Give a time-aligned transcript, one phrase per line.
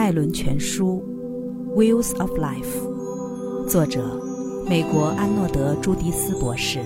[0.00, 1.04] 脉轮全书》
[1.76, 4.18] （Wheels of Life），作者
[4.66, 6.82] 美国安诺德·朱迪斯博士，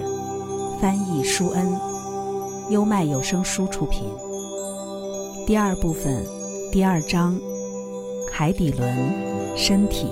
[0.80, 1.64] 翻译舒恩，
[2.70, 4.02] 优麦有声书出品。
[5.46, 6.26] 第二部分，
[6.72, 7.38] 第二章：
[8.32, 10.08] 海底轮，身体。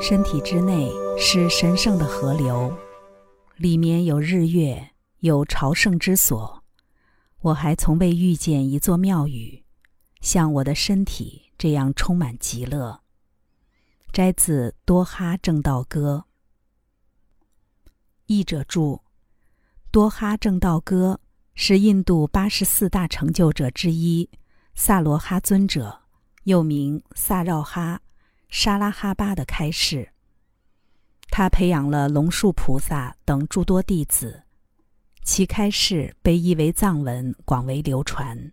[0.00, 2.68] 身体之内是神圣的河流，
[3.58, 4.88] 里面有日月，
[5.20, 6.64] 有朝圣之所。
[7.42, 9.62] 我还从未遇见一座庙宇，
[10.24, 13.02] 像我的身体这样充满极乐。
[14.10, 16.24] 摘自《多哈正道歌》。
[18.24, 18.96] 译者注：
[19.90, 21.20] 《多哈正道歌》
[21.54, 24.30] 是印度八十四大成就者之一
[24.74, 26.00] 萨罗哈尊者，
[26.44, 28.00] 又名萨绕哈、
[28.48, 30.08] 沙拉哈巴的开示。
[31.28, 34.44] 他培养了龙树菩萨等诸多弟子。
[35.22, 38.52] 其开示被译为藏文，广为流传。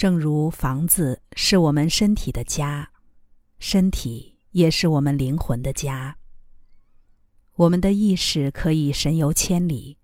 [0.00, 2.90] 正如房子是我们身体的家，
[3.58, 6.16] 身体也是我们灵魂的家。
[7.56, 9.98] 我们的意识可以神游千里，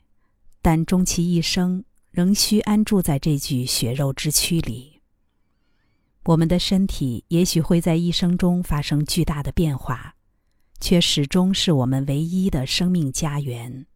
[0.61, 5.01] 但终其一生仍需安住在这具血肉之躯里。
[6.25, 10.15] 我们的身体也许会在一生中发生巨大的变化。
[10.79, 13.87] 却始终是我们唯一的生命家园。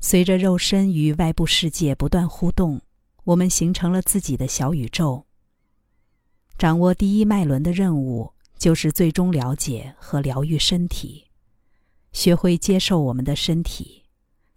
[0.00, 2.80] 随着肉身与外部世界不断互动，
[3.24, 5.26] 我们形成了自己的小宇宙。
[6.56, 11.26] 掌握第一脉轮的任务，就是最终了解和疗愈身体，
[12.12, 14.04] 学会接受我们的身体，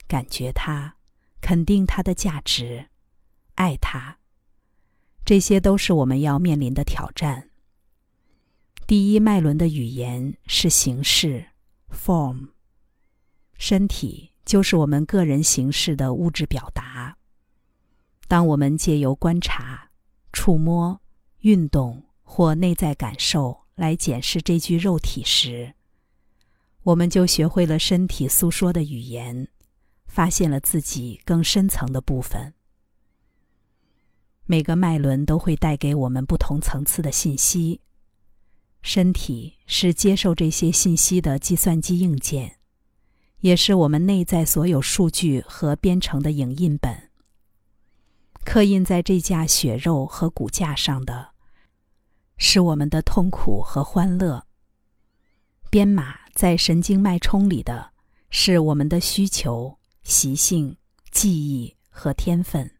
[0.07, 0.95] 感觉它，
[1.41, 2.88] 肯定它的价值，
[3.55, 4.19] 爱它。
[5.25, 7.49] 这些都是我们要面临的挑战。
[8.85, 11.47] 第一脉轮的语言是形式
[11.91, 12.49] （form），
[13.57, 17.17] 身体就是我们个人形式的物质表达。
[18.28, 19.89] 当我们借由观察、
[20.33, 21.00] 触摸、
[21.39, 25.74] 运动或内在感受来检视这具肉体时，
[26.84, 29.47] 我们就学会了身体诉说的语言，
[30.07, 32.53] 发现了自己更深层的部分。
[34.46, 37.81] 每个脉轮都会带给我们不同层次的信息。
[38.81, 42.57] 身体是接受这些信息的计算机硬件，
[43.40, 47.06] 也是我们内在所有数据和编程的影印本。
[48.47, 51.31] 刻印在这架血肉和骨架上的，
[52.38, 54.46] 是我们的痛苦和欢乐；
[55.69, 57.91] 编码在神经脉冲里的，
[58.30, 60.78] 是我们的需求、习性、
[61.12, 62.72] 记忆和天分。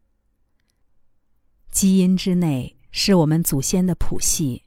[1.69, 4.63] 基因之内是我们祖先的谱系。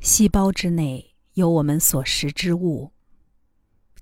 [0.00, 2.92] 细胞之内有我们所食之物，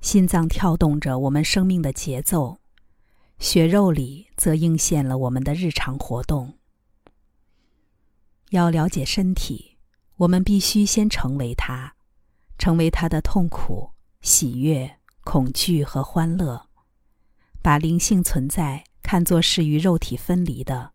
[0.01, 2.59] 心脏跳动着我们生命的节奏，
[3.38, 6.59] 血肉里则映现了我们的日常活动。
[8.50, 9.76] 要了解身体，
[10.16, 11.94] 我们必须先成为它，
[12.59, 13.91] 成为它的痛苦、
[14.21, 16.69] 喜悦、恐惧和欢乐。
[17.62, 20.93] 把灵性存在看作是与肉体分离的，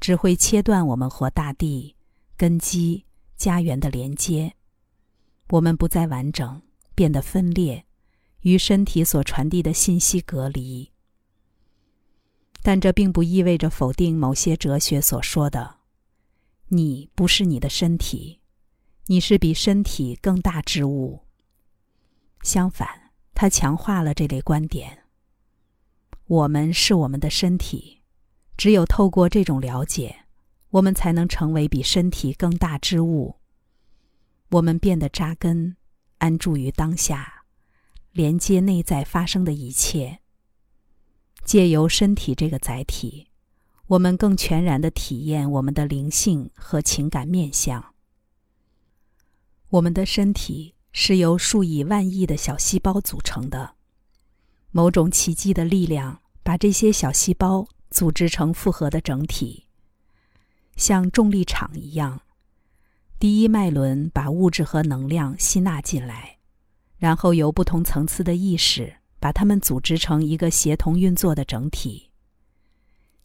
[0.00, 1.96] 只会切断我们和大地
[2.36, 3.04] 根基。
[3.36, 4.54] 家园的连接，
[5.50, 6.62] 我们不再完整，
[6.94, 7.84] 变得分裂，
[8.42, 10.92] 与身体所传递的信息隔离。
[12.64, 15.80] 但这并不意味着否定某些哲学所说的
[16.68, 18.40] ：“你不是你的身体，
[19.08, 21.24] 你是比身体更大之物。”
[22.42, 25.04] 相反，它强化了这类观点。
[26.26, 28.00] 我们是我们的身体，
[28.56, 30.24] 只有透过这种了解。
[30.70, 33.36] 我们才能成为比身体更大之物。
[34.48, 35.76] 我们变得扎根，
[36.16, 37.44] 安住于当下，
[38.10, 40.20] 连接内在发生的一切。
[41.44, 43.28] 借由身体这个载体，
[43.86, 47.94] 我们更全然的体验我们的灵性和情感面相。
[49.68, 53.74] 我们的身体是由数以万亿的小细胞组成的，
[54.70, 59.66] 某种奇迹的力量把这些小细胞组织成复合的整体。
[60.76, 62.22] 像重力场一样，
[63.18, 66.38] 第一脉轮把物质和能量吸纳进来，
[66.96, 72.10] 然后由不同层次的意识把它们组织成一个协同运作的整体。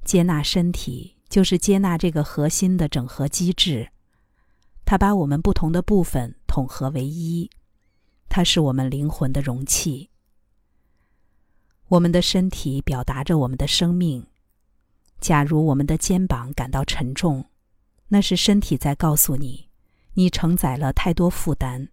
[0.05, 3.91] 接纳身体，就是接纳这个核心的整合机制，
[4.85, 7.49] 它把我们不同的部分统合为一，
[8.29, 10.09] 它是我们灵魂的容器。
[11.89, 14.25] 我们的身体表达着我们的生命。
[15.19, 17.43] 假如我们的肩膀感到沉重，
[18.07, 19.67] 那是身体在告诉你，
[20.13, 21.89] 你承载了太多负担。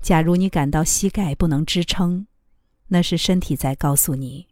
[0.00, 2.26] 假如你感到膝盖不能支撑，
[2.92, 4.48] 那是身体在告诉你，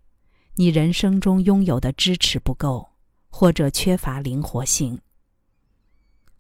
[0.55, 2.91] 你人生中拥有的支持不够，
[3.29, 5.01] 或者缺乏灵活性。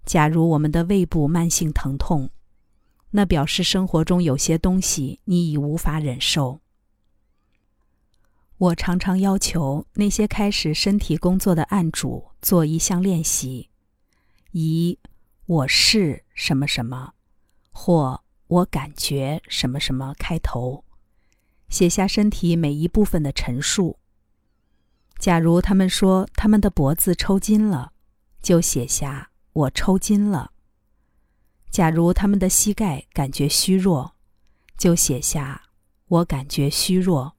[0.04, 2.30] 假如我们的胃部慢性疼痛，
[3.10, 6.60] 那表示生活中有些东西你已无法忍受。
[8.58, 13.70] 我常常要求那些开始身体工作的案主做一项练习，
[14.52, 14.98] 以
[15.46, 17.14] “我是什么什么”
[17.70, 20.84] 或“我感觉什么什么”开头，
[21.68, 23.98] 写下身体每一部分的陈述。
[25.18, 27.92] 假如他们说他们的脖子抽筋了，
[28.40, 30.52] 就写下“我抽筋了”。
[31.70, 34.14] 假如他们的膝盖感觉虚弱，
[34.76, 35.62] 就写下
[36.08, 37.34] “我感觉虚弱”。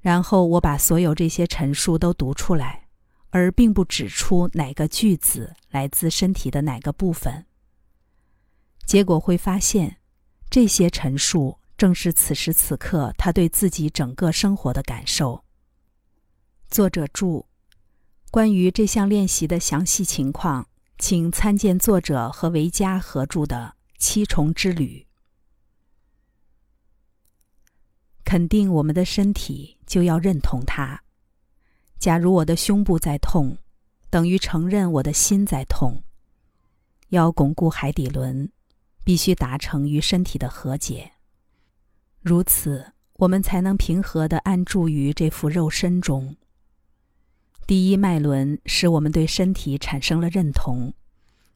[0.00, 2.88] 然后我把所有这些陈述都读出来，
[3.28, 7.44] 而并不指出哪个句子来自身体的哪个部分。
[8.86, 9.98] 结果会发现，
[10.48, 15.42] 这些陈述正是此时此刻他对自己整个生活的感受。
[16.68, 17.46] 作者注：
[18.30, 20.68] 关于这项练习的详细情况，
[20.98, 25.06] 请参见作者和维嘉合著的《七重之旅》。
[28.26, 31.02] 肯定我们的身体，就要认同它。
[31.98, 33.56] 假如我的胸部在痛，
[34.10, 36.02] 等于承认我的心在痛。
[37.08, 38.52] 要巩固海底轮，
[39.02, 41.12] 必须达成与身体的和解。
[42.22, 46.36] 如此，我们才能平和地安住于这副肉身中。
[47.66, 50.92] 第一脉轮使我们对身体产生了认同，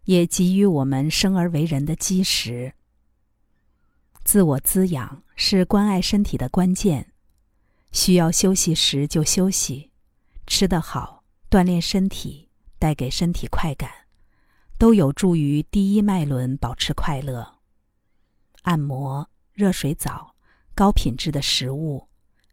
[0.05, 2.73] 也给予我们生而为人的基石。
[4.25, 7.13] 自我滋养是关爱身体的关键，
[7.93, 9.91] 需要休息时就休息，
[10.47, 13.91] 吃得好，锻炼身体，带给身体快感，
[14.79, 17.59] 都有助于第一脉轮保持快乐。
[18.63, 20.34] 按摩、热水澡、
[20.75, 22.09] 高品质的食物、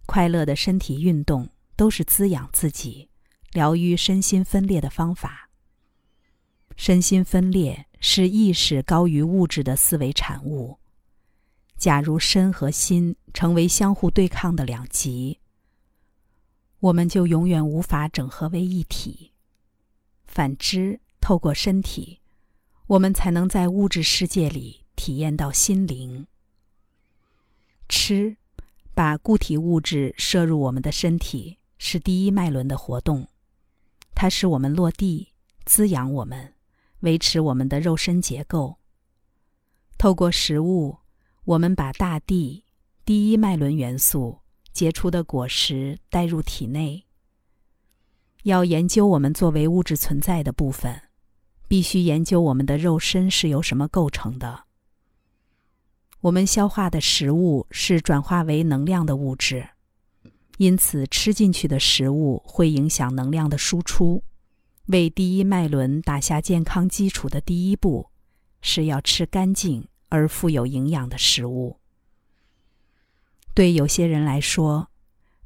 [0.06, 3.10] 快乐的身体运动，都是滋养自己、
[3.52, 5.50] 疗愈身心分裂的方法。
[6.76, 10.78] 身心分裂是意识高于物质的思维产物。
[11.78, 15.40] 假如身和心成为相互对抗的两极，
[16.80, 19.32] 我们就永远无法整合为一体。
[20.26, 22.20] 反之，透过身体，
[22.86, 26.28] 我们才能在物质世界里体验到心灵。
[27.92, 28.38] 吃，
[28.96, 33.28] 把固体物质摄入我们的身体，是第一脉轮的活动，
[34.16, 35.34] 它使我们落地，
[35.66, 36.54] 滋养我们，
[37.02, 38.78] 维持我们的肉身结构。
[39.98, 40.98] 透过食物。
[41.44, 42.66] 我们把大地
[43.04, 44.42] 第一脉轮元素
[44.72, 47.04] 结出的果实带入体内。
[48.44, 51.02] 要研究我们作为物质存在的部分，
[51.68, 54.66] 必须研究我们的肉身是由什么构成的。
[56.22, 59.68] 我们消化的食物是转化为能量的物质，
[60.58, 64.24] 因此吃进去的食物会影响能量的输出。
[64.88, 68.10] 为第一脉轮打下健康基础的第一步，
[68.62, 69.88] 是要吃干净。
[70.14, 71.78] 而富有营养的食物，
[73.54, 74.90] 对有些人来说，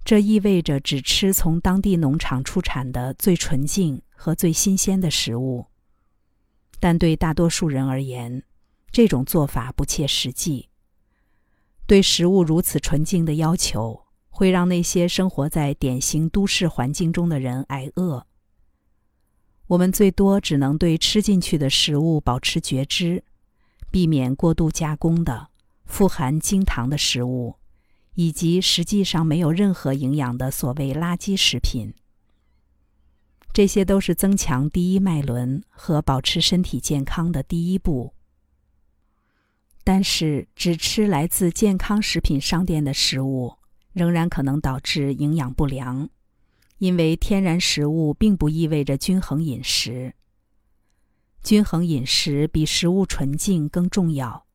[0.04, 5.68] 这意味着只吃从当地农场出产的最纯净和最新鲜的食物。
[6.80, 8.42] 但对大多数人而言，
[8.96, 10.70] 这种做法不切实际。
[11.86, 18.26] 对食物如此纯净的要求，会让那些生活在典型都市环境中的人挨饿。
[19.68, 23.26] 我们最多只能对吃进去的食物保持觉知。
[23.92, 25.50] 避免过度加工的、
[25.84, 27.56] 富含精糖的食物，
[28.14, 31.94] 以及实际上没有任何营养的所谓垃圾食品。
[33.52, 38.15] 这些都是增强第一脉轮和保持身体健康的第一步。
[39.86, 43.56] 但是，只吃来自健康食品商店的食物，
[43.94, 46.10] 仍然可能导致营养不良，
[46.80, 50.16] 因为天然食物并不意味着均衡饮食。
[51.44, 54.48] 均衡饮食比食物纯净更重要。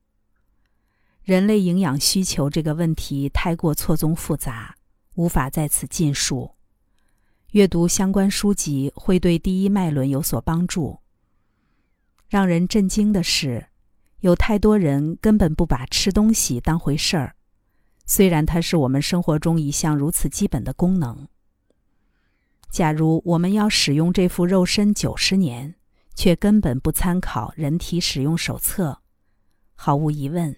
[1.23, 4.75] 人类营养需求这个问题太过错综复杂，
[5.15, 6.55] 无法在此尽述。
[7.51, 10.99] 阅读相关书籍会对第一脉轮有所帮助。
[12.27, 13.67] 让人震惊的是，
[14.21, 17.35] 有太多人根本不把吃东西当回事儿，
[18.05, 21.27] 虽然它是我们生活中一项如此基本的功能。
[22.69, 25.75] 假如我们要使用这副肉身九十年，
[26.13, 29.01] 却根本不参考人体使用手册，
[29.73, 30.55] 毫无疑问，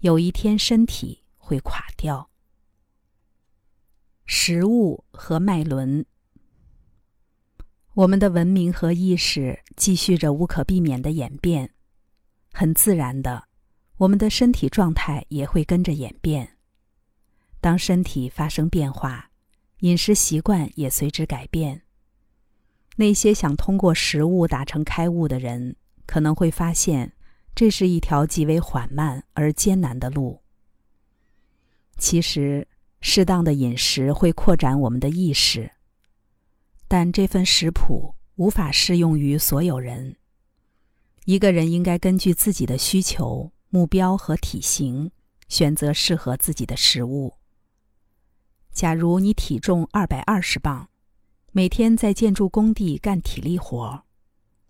[0.00, 2.30] 有一天身体会垮掉。
[4.24, 6.06] 食物和脉轮，
[7.92, 11.74] 我们的文明和意识继续着无可避免的演变，
[12.52, 13.48] 很自然的，
[13.96, 16.56] 我们的身体状态也会跟着演变。
[17.60, 19.30] 当身体发生变化，
[19.80, 21.82] 饮食习惯也随之改变。
[22.96, 27.12] 那些想通过食物达成开悟的人，可能会发现，
[27.54, 30.42] 这是一条极为缓慢而艰难的路。
[31.96, 32.68] 其实，
[33.00, 35.70] 适当的饮食会扩展我们的意识，
[36.86, 40.16] 但这份食谱无法适用于所有人。
[41.24, 45.12] 一个人应该根据自己的需求、目标和体型，
[45.48, 47.34] 选择适合自己的食物。
[48.72, 50.88] 假如你体重二百二十磅，
[51.52, 54.02] 每天在建筑工地干体力活，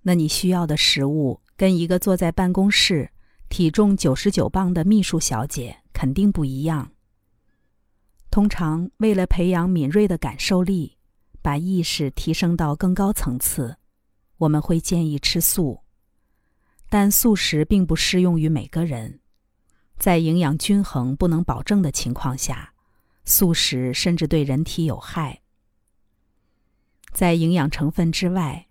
[0.02, 3.10] 那你需要的食物跟一个坐在办公室、
[3.48, 6.90] 体重九十九磅的秘书小姐肯定不一样。
[8.30, 10.98] 通常，为了培养敏锐的感受力，
[11.40, 13.76] 把意识提升到更高层次，
[14.36, 15.80] 我们会建议吃素。
[16.92, 19.18] 但素食并不适用于每个人，
[19.96, 22.74] 在营养均衡不能保证的情况下，
[23.24, 25.40] 素食甚至对人体有害。
[27.10, 28.66] 在营养成分之外，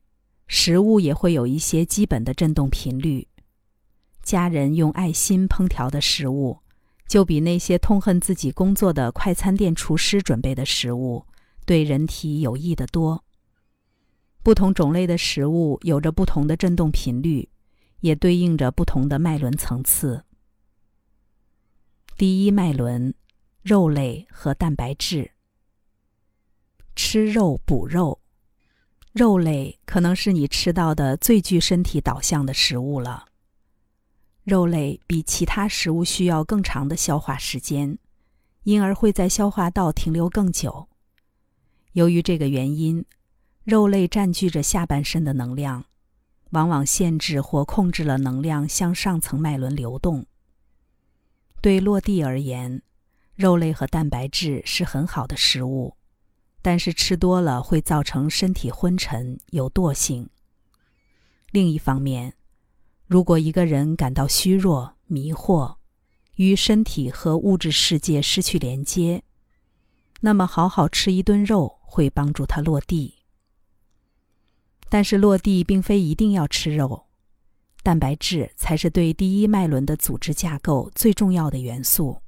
[0.45, 3.27] 食物也会有一些基本的振动频率。
[4.21, 6.59] 家人用爱心烹调的食物，
[7.07, 11.25] 就比那些痛恨自己工作的快餐店厨师准备的食物
[11.65, 13.23] 对人体有益的多。
[14.43, 17.49] 不同种类的食物有着不同的振动频率。
[18.01, 20.25] 也对应着不同的脉轮层次。
[22.17, 23.15] 第一脉轮，
[23.63, 25.31] 肉类和蛋白质。
[26.95, 28.19] 吃肉补肉，
[29.13, 33.25] 肉类可能是你吃到的最具身体导向的食物了。
[34.43, 37.97] 肉类比其他食物需要更长的消化时间，
[38.63, 40.89] 因而会在消化道停留更久。
[41.93, 43.05] 由于这个原因，
[43.63, 45.85] 肉类占据着下半身的能量。
[46.51, 50.25] 往往限制或控制了能量向上层脉轮流动。
[51.61, 52.81] 对落地而言，
[53.35, 55.95] 肉类和蛋白质是很好的食物，
[56.61, 60.29] 但是吃多了会造成身体昏沉、有惰性。
[61.51, 62.33] 另一方面，
[63.07, 65.75] 如果一个人感到虚弱、迷惑，
[66.35, 69.23] 与身体和物质世界失去连接，
[70.21, 73.20] 那么好好吃一顿肉会帮助他落地。
[74.91, 77.05] 但是落地并非一定要吃肉，
[77.81, 82.21] 蛋白质才是对第一脉轮的组织架构最重要的元素。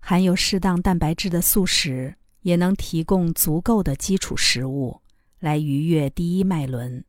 [0.00, 5.02] 含有适当蛋白质的素食也能提供足够的基础食物
[5.38, 7.04] 来愉悦第一脉轮。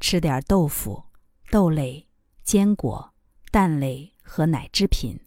[0.00, 1.02] 吃点豆腐、
[1.50, 2.08] 豆类、
[2.42, 3.12] 坚果、
[3.50, 5.20] 蛋类和奶制品，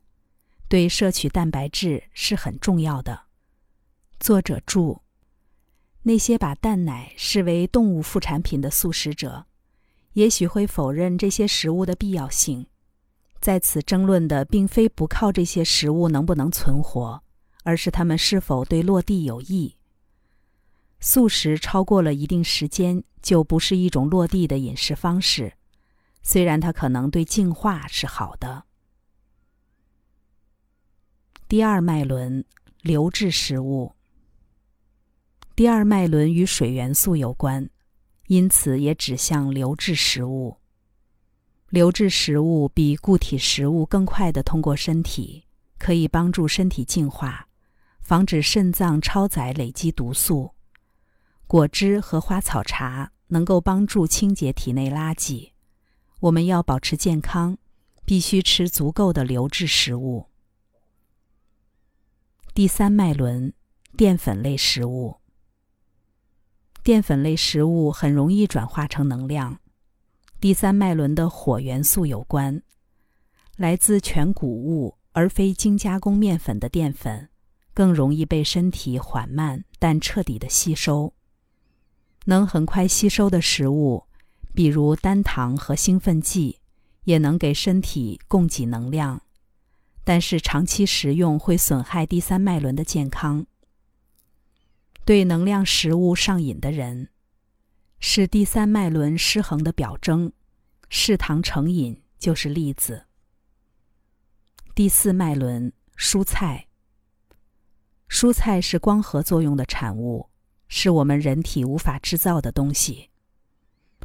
[0.67, 3.25] 对摄取蛋白质是很重要的。
[4.19, 5.03] 作者注。
[6.03, 9.45] 那些把蛋奶视为动物副产品的素食者，
[10.13, 12.65] 也许会否认这些食物的必要性。
[13.39, 17.21] 在此争论的并非不靠这些食物能不能存活，
[17.63, 19.75] 而是它们是否对落地有益。
[20.99, 25.53] 素食超过了一定时间就不是一种落地的饮食方式，
[26.23, 28.63] 虽然它可能对净化是好的。
[31.47, 32.43] 第二脉轮，
[32.81, 33.96] 流质食物。
[35.57, 37.67] 第二脉轮与水元素有关，
[38.27, 40.57] 因此也指向流质食物。
[41.69, 45.45] 流质食物比固体食物更快地通过身体，
[45.79, 47.47] 可以帮助身体净化，
[47.99, 50.53] 防止肾脏超载累积毒素。
[51.47, 55.53] 果汁和花草茶能够帮助清洁体内垃圾。
[56.19, 57.57] 我们要保持健康，
[58.05, 60.27] 必须吃足够的流质食物。
[62.53, 63.51] 第三脉轮，
[63.97, 65.17] 淀粉类食物。
[66.87, 69.59] 淀粉类食物很容易转化成能量。
[70.39, 72.63] 第三脉轮的火元素有关，
[73.57, 77.27] 来自全谷物而非精加工面粉的淀粉，
[77.73, 81.13] 更容易被身体缓慢但彻底的吸收。
[82.23, 84.05] 能很快吸收的食物，
[84.53, 86.59] 比如单糖和兴奋剂，
[87.03, 89.23] 也能给身体供给能量，
[90.05, 93.45] 但是长期食用会损害第三脉轮的健康。
[95.07, 97.07] 对能量食物上瘾的人，
[97.97, 100.33] 是第三脉轮失衡的表征，
[100.89, 103.05] 嗜糖成瘾就是例子。
[104.75, 106.67] 第四脉轮，蔬菜。
[108.09, 110.29] 蔬菜是光合作用的产物，
[110.67, 113.09] 是我们人体无法制造的东西。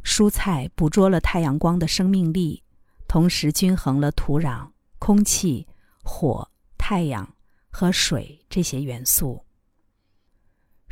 [0.05, 2.63] 蔬菜捕捉了太阳光的生命力，
[3.09, 5.67] 同时均衡了土壤、空气、
[6.01, 7.35] 火、太阳
[7.69, 9.43] 和水这些元素。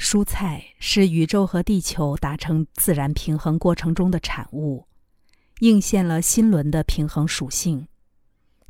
[0.04, 4.88] 蔬菜是宇宙和地球达成自然平衡过程中的产物，
[5.60, 7.88] 映现了心轮的平衡属性。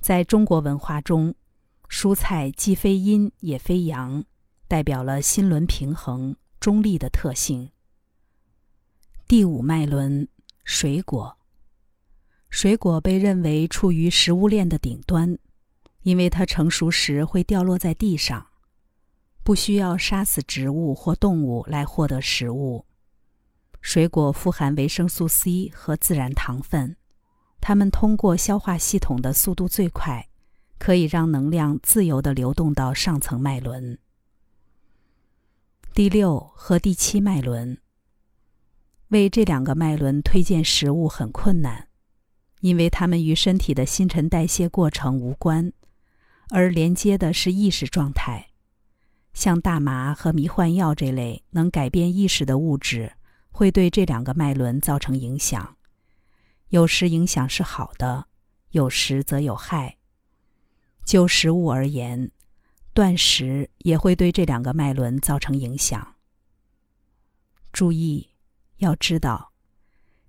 [0.02, 1.34] 在中国文化中，
[1.88, 4.26] 蔬菜既非阴也非阳，
[4.68, 7.72] 代表了心轮平衡、中立的特性。
[9.26, 10.28] 第五脉轮，
[10.66, 11.38] 水果。
[12.50, 15.40] 水果被认为处于食物链的顶端，
[16.04, 18.48] 因为它成熟时会掉落在地上，
[19.51, 22.86] 不需要杀死植物或动物来获得食物。
[23.81, 26.96] 水果富含维生素 C 和自然糖分，
[27.60, 30.29] 它们通过消化系统的速度最快，
[30.79, 34.00] 可以让能量自由地流动到上层脉轮。
[35.93, 37.77] 第六和第七脉轮，
[39.10, 41.89] 为这两个脉轮推荐食物很困难，
[42.62, 45.74] 因为它们与身体的新陈代谢过程无关，
[46.51, 48.50] 而连接的是意识状态。
[49.34, 53.14] 像大麻和迷幻药这类能改变意识的物质，
[53.52, 55.78] 会对这两个脉轮造成影响。
[56.70, 58.28] 有时影响是好的，
[58.72, 59.98] 有时则有害。
[61.04, 62.32] 就食物而言。
[62.94, 66.16] 断食也会对这两个脉轮造成影响。
[67.72, 68.32] 注意，
[68.80, 69.54] 要知道，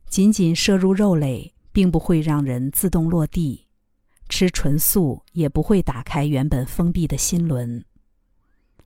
[0.08, 3.66] 仅仅摄入肉类并不会让人自动落地，
[4.28, 7.84] 吃纯素也不会打开原本封闭的心轮。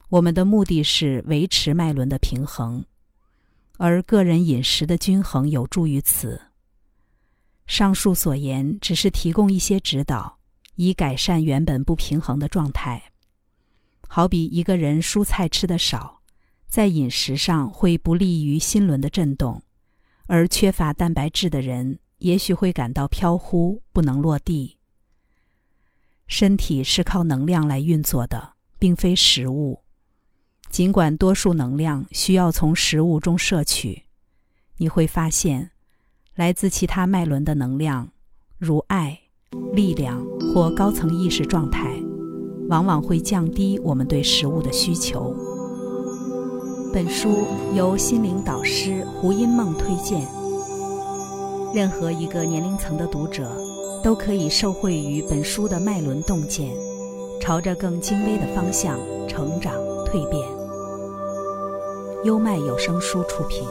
[0.09, 2.85] 我们的目的是维持脉轮的平衡，
[3.77, 6.41] 而个人饮食的均衡有助于此。
[7.67, 10.39] 上述所言只是提供一些指导，
[10.77, 13.11] 以改善原本不平衡的状态。
[14.07, 16.23] 好比一个人蔬菜吃的少，
[16.69, 19.61] 在饮食上会不利于心轮的震动；
[20.27, 24.77] 而缺乏蛋白质的人，也许会感到飘忽，不能落地。
[26.29, 29.83] 身体是靠能量来运作的，并非食物。
[30.77, 34.03] 尽管多数能量需要从食物中摄取，
[34.77, 35.71] 你会发现，
[36.35, 38.11] 来自其他脉轮的能量，
[38.59, 39.19] 如爱、
[39.73, 41.97] 力量或高层意识状态。
[42.69, 45.35] 往往会降低我们对食物的需求。
[46.93, 50.29] 本书由心灵导师胡因梦推荐，
[51.75, 53.51] 任何一个年龄层的读者
[54.05, 56.69] 都可以受惠于本书的脉轮洞见，
[57.41, 59.73] 朝着更精微的方向成长
[60.05, 60.56] 蜕变。
[62.25, 63.67] 优麦有声书出品。